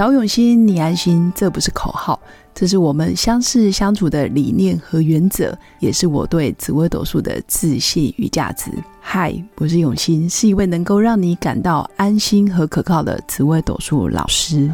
[0.00, 2.18] 找永新，你安心，这不是口号，
[2.54, 8.70] 这是我们相识相处的理念和原则，也是我对紫微斗数的自信与价值。
[8.98, 14.72] 嗨，我是永新，是一位能够让你感到安心和可靠的紫微斗数老师。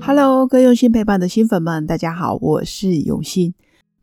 [0.00, 3.52] Hello，各位用心陪伴的新粉们，大家好，我是永新。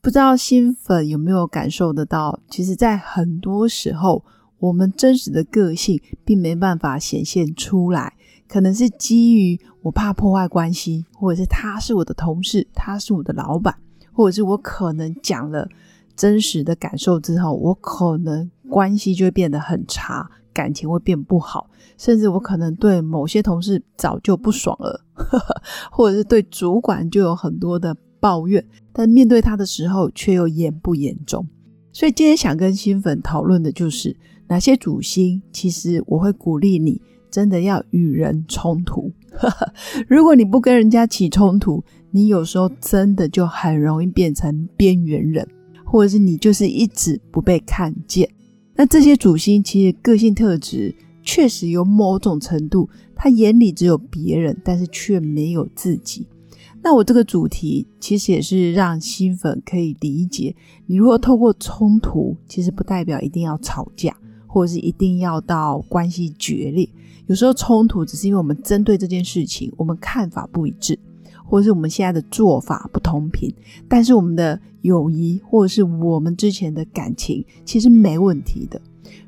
[0.00, 2.40] 不知道新粉有没有感受得到？
[2.48, 4.24] 其实，在很多时候，
[4.62, 8.14] 我们真实的个性并没办法显现出来，
[8.46, 13.74] 可能是基于我怕破坏关系，或者是他是我的同事，他是我的老板，
[14.12, 15.68] 或者是我可能讲了
[16.14, 25.04] 真实的感受之后，我可能关系就会变得很差，感情会变不好，甚至我可能对某些同事早就不爽了，
[25.90, 27.96] 或者是对主管就有很多的。
[28.22, 31.44] 抱怨，但面对他的时候却又严不严重。
[31.90, 34.16] 所以今天想跟新粉讨论的就是
[34.52, 37.00] 哪些主星，其实我会鼓励你
[37.30, 39.10] 真的要与人冲突。
[40.06, 45.48] 如果你不跟人家起冲突，你有时候真的就很容易变成边缘人，
[45.86, 48.28] 或者是你就是一直不被看见。
[48.74, 56.26] 那这些主星其实个性特质确实有某种程度，他眼里只有别人，但是却没有自己。
[56.82, 64.14] 那我这个主题其实也是让新粉可以理解，你如果透过冲突，其实不代表一定要吵架，
[64.52, 66.86] 或者是一定要到关系决裂。
[67.26, 70.98] 有时候冲突只是因为我们针对这件事情，我们看法不一致，
[71.46, 73.52] 或者是我们现在的做法不同频。
[73.88, 78.78] 但是我们的友谊或者是我们之前的感情，其实没问题的。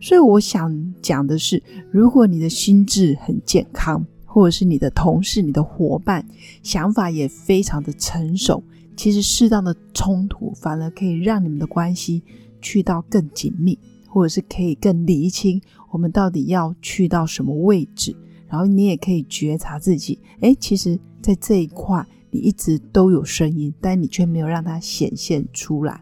[0.00, 4.06] 所以我想讲的是，如果你的心智很健康。
[4.26, 6.26] 或者是你的同事、你的伙伴，
[6.60, 8.60] 想法也非常的成熟。
[8.96, 12.20] 其实适当的冲突，反而可以让你们的关系
[12.60, 13.78] 去到更紧密，
[14.14, 18.14] 或者是可以更厘清我们到底要去到什么位置。
[18.46, 26.00] 然后你也可以觉察自己，哎，其实，在这一块你一直都有声音，但你却没有让它显现出来。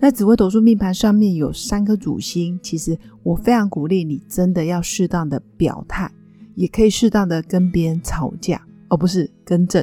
[0.00, 6.10] 那紫微斗数命盘上面有三颗主星，其实我非常鼓励你，真的要适当的表态。
[6.54, 8.60] 也可以适当的跟别人吵架，
[8.92, 9.82] 而不是更正，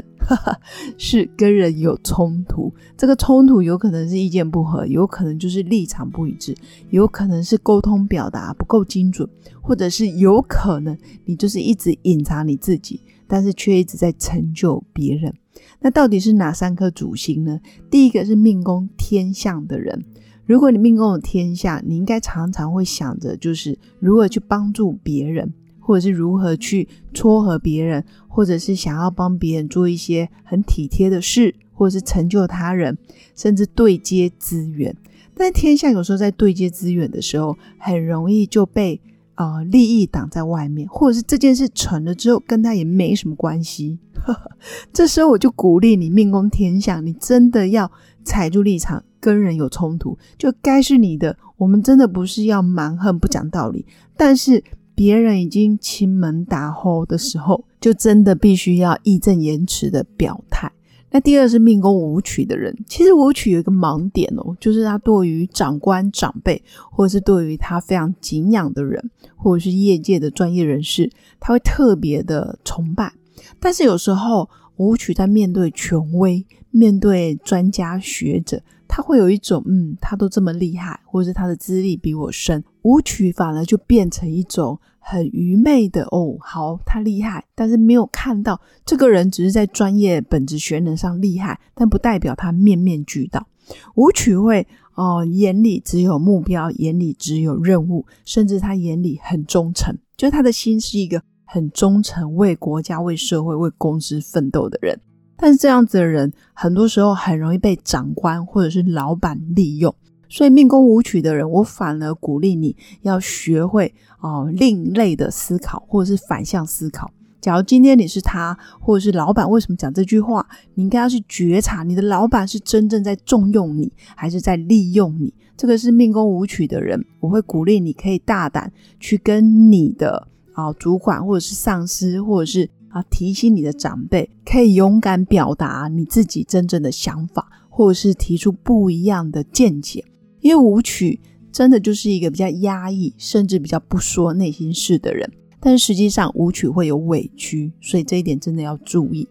[0.95, 2.71] 是跟人有冲突。
[2.95, 6.55] 这个冲突有可能是意见不合，有可能就是立场不一致，
[6.91, 9.27] 有可能是沟通表达不够精准，
[9.59, 15.33] 或者是有可能你就是一直隐藏你自己，但是却一直在成就别人。
[15.79, 17.59] 那到底是哪三颗主星呢？
[17.89, 20.05] 第一个是命宫天象的人，
[20.45, 25.51] 如果你命宫有天相，你应该常常会想着就是如何去帮助别人。
[25.89, 32.95] 或者是如何去撮合别人，或者是想要帮别人做一些很体贴的事，或者是成就他人，
[33.35, 34.95] 甚至对接资源。
[35.33, 39.01] 但天下有时候在对接资源的时候，很容易就被
[39.33, 43.97] 啊利益挡在外面，或者是这件事成了之后跟他也没什么关系。
[44.93, 47.91] 这时候我就鼓励你命宫天象，你真的要
[48.23, 51.35] 踩住立场，跟人有冲突就该是你的。
[51.57, 54.63] 我们真的不是要蛮横不讲道理，但是。
[54.99, 60.69] 别人已经亲门打后的时候，就真的必须要义正言辞的表态。
[61.09, 66.61] 那第二是命宫舞曲的人，其实舞曲有一个盲点哦，就是他对于长官长辈，
[66.91, 71.09] 或者是对于他非常敬仰的人，或者是业界的专业人士，
[71.39, 73.13] 他会特别的崇拜。
[73.57, 84.77] 但是有时候舞曲在面对权威、面对专家学者，他会有一种嗯，他都这么厉害，或者是他的资历比我深，舞曲反而就变成一种。
[85.01, 93.47] 很愚昧的哦，好，他厉害，但是没有看到这个人只是在专业本质学能上厉害，但不代表他面面俱到。
[93.95, 104.99] 舞曲会哦，眼里只有目标，眼里只有任务，甚至他眼里很忠诚，就是他的心是一个很忠诚，为国家、为社会、为公司奋斗的人。
[105.39, 109.95] 但是这样子的人，很多时候很容易被长官或者是老板利用。
[110.27, 117.09] 所以命宫舞曲的人，我反而鼓励你要学会哦另类的思考，或者是反向思考。
[117.41, 120.45] 假如今天你是他，或者是老板，为什么讲这句话？
[120.75, 125.33] 你应该要去觉察，你的老板是真正在重用你，还是在利用你？
[125.55, 140.03] 这个是命宫舞曲的人，我会鼓励你可以大胆去跟你的啊主管，或者是上司，或者是啊提醒你的长辈，可以勇敢表达你自己真正的想法，或者是提出不一样的见解。
[140.41, 141.19] 因为舞曲
[141.51, 149.27] 真的就是一个比较压抑，甚至比较不说内心事的人，但实际上舞曲会有委屈，所以这一点真的要注意。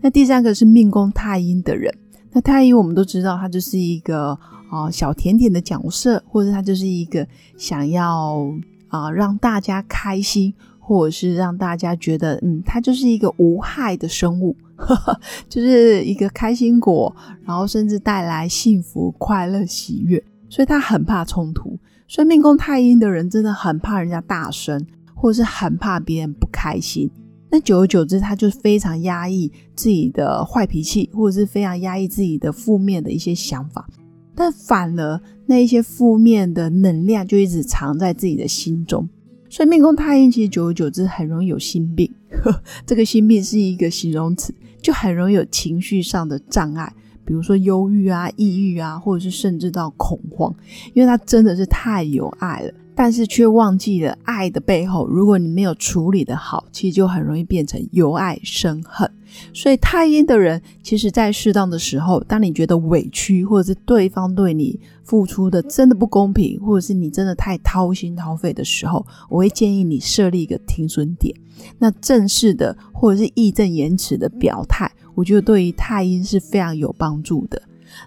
[0.00, 1.94] 那第三个是命宫太阴的人，
[2.32, 4.38] 那太阴我们都知道，他就是一个
[4.70, 8.52] 啊小甜甜的角色，或者他就是一个想要
[8.88, 10.52] 啊让大家开心，
[10.90, 14.56] 或者是让大家觉得嗯，它就是一个无害的生物，
[15.48, 17.14] 就是一个开心果，
[17.44, 21.78] 然后甚至带来幸福、快乐、喜悦，所以他很怕冲突。
[22.08, 24.84] 所以命宫太阴的人真的很怕人家大声，
[25.14, 27.08] 或者是很怕别人不开心。
[27.52, 33.88] 那久而久之，他就非常压抑自己的坏脾气，或者是非常压抑自己的负面的一些想法。
[34.34, 39.08] 但反而那一些负面的能量就一直藏在自己的心中。
[39.50, 42.10] 所以命宫太阴其实久而久之很容易有心病。
[42.42, 46.90] 呵 这个心病是一个形容词，就很容易有情绪上的障碍。
[47.24, 50.54] 比如说忧郁啊、抑郁啊，或者是甚至到恐慌，
[50.94, 59.10] 因为他真的是太有爱了，但是却忘记了爱的背后，如果你没有处理的好，其实就很容易变成由爱生恨。
[59.54, 71.34] 所以太阴的人，其实在适当的时候，当你觉得委屈，或者是对方对你付出的真的不公平，或者是你真的太掏心掏肺的时候，我会建议你设立一个停损点，
[71.78, 74.92] 那正式的或者是义正言辞的表态。
[75.14, 77.62] 我觉得对于太阴是非常有帮助的。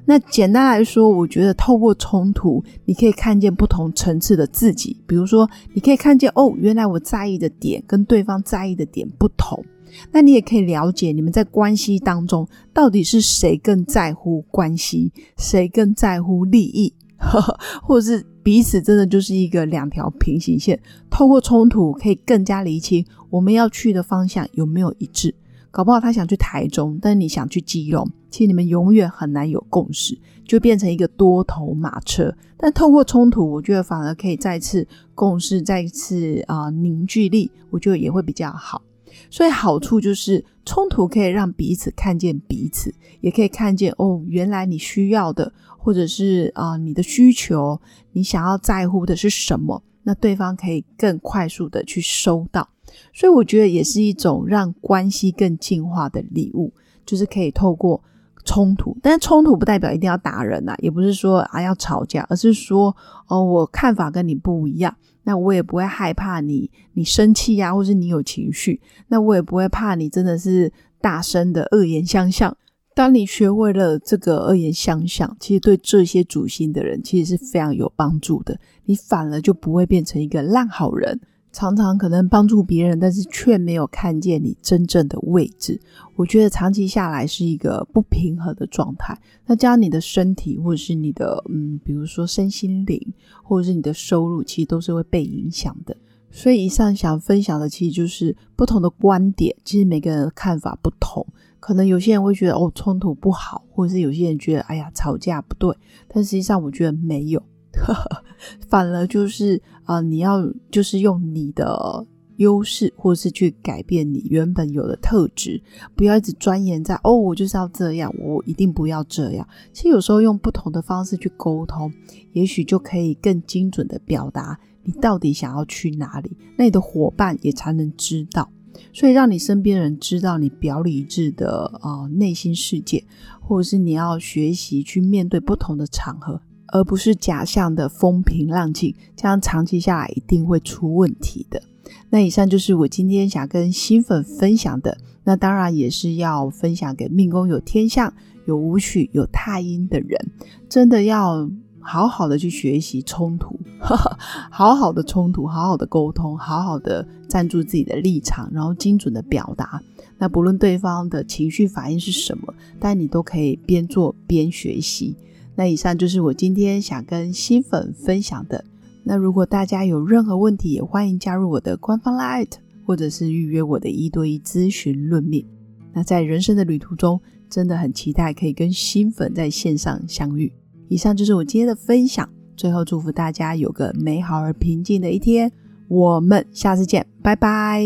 [0.06, 4.98] 那简单来说，我觉得透过冲突，你可以看见不同层次的自己。
[5.06, 9.64] 比如说，你可以看见哦，原来我在意的点跟对方在意的点不同。
[10.12, 16.92] 那你也可以了解，你们在关系当中到底是谁更在乎关系，谁更在乎利益，
[17.84, 20.80] 或者是彼此真的就是一个两条平行线。
[21.12, 25.36] 透过冲突，可以更加厘清我们要去的方向有没有一致。
[25.74, 30.16] 搞不好他想去台中，但你想去基隆，其实你们永远很难有共识，
[30.46, 32.32] 就变成一个多头马车。
[32.56, 38.84] 但透过冲突，我觉得反而可以再次共识，再次啊凝聚力，我觉得也会比较好。
[39.32, 47.82] 所以好处就是冲突可以让彼此看见彼此，也可以看见哦，原来你需要的，或者是啊你的需求，
[48.12, 52.70] 你想要在乎的是什么，那对方可以更快速的去收到。
[53.14, 56.74] 所以我觉得也是一种让关系更进化的礼物，
[57.06, 58.04] 就是可以透过
[58.46, 62.96] 冲突，但是冲突不代表一定要打人呐，也不是说啊要吵架，而是说
[63.28, 72.56] 哦，我看法跟你不一样，那我也不会害怕你，你生气呀，或是你有情绪，那我也不会怕你真的是大声的恶言相向。
[72.96, 81.20] 当你学会了这个恶言相向，其实对这些主心的人其实是非常有帮助的，你反而就不会变成一个烂好人。
[81.54, 85.80] 常常可能帮助别人，但是却没有看见你真正的位置。
[86.16, 89.18] 我觉得长期下来是一个不平衡的状态。
[89.46, 93.00] 那这样你的身体，或者是你的嗯，比如说身心灵，
[93.44, 95.96] 或者是你的收入，其实都是会被影响的。
[96.32, 99.56] 所以以上想分享的，其实就是不同的观点。
[99.64, 101.24] 其实每个人的看法不同，
[101.60, 105.78] 可能有些人会觉得哦冲突不好，或者是有些人觉得哎呀吵架不对。
[106.08, 107.44] 但实际上，我觉得没有。
[108.70, 112.06] 反而就是啊，你要就是用你的
[112.38, 115.62] 优势，或是去改变你原本有的特质，
[115.96, 119.48] 不要一直钻研在哦，我就是要这样，我一定不要这样。
[119.72, 121.92] 其实有时候用不同的方式去沟通，
[122.32, 128.50] 也许就可以更精准的表达你到底想要去哪里，那你的伙伴也才能知道。
[128.92, 133.06] 所以让你身边人知道你表里一致的啊内心世界，
[133.40, 136.42] 或者是你要学习去面对不同的场合。
[136.74, 141.62] 而不是假象的风平浪静，这样长期下来一定会出问题的。
[142.10, 148.12] 那以上就是我今天想跟新粉分享的，那当然也是要分享给命宫有天象、
[148.48, 150.20] 有武曲、有太阴的人，
[150.68, 151.48] 真的要
[151.80, 153.56] 好好的去学习冲突，
[154.50, 159.80] 好好的冲突，好好的沟通，好好的站住自己的立场，然后精准的表达。
[160.18, 165.16] 那不论对方的情绪反应是什么，但你都可以边做边学习。
[165.56, 168.64] 那以上就是我今天想跟新粉分享的。
[169.04, 172.50] 那如果大家有任何问题，也欢迎加入我的官方 Light，
[172.86, 175.46] 或者是预约我的一对一咨询论命。
[175.94, 177.20] 那在人生的旅途中，
[177.50, 180.52] 真的很期待可以跟新粉在线上相遇。
[180.88, 182.28] 以上就是我今天的分享。
[182.56, 185.52] 最后祝福大家有个美好而平静的一天。
[185.88, 187.84] 我们下次见，拜拜。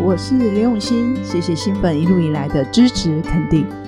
[0.00, 3.87] 我是刘永新，谢谢新粉一路以来的支持肯定。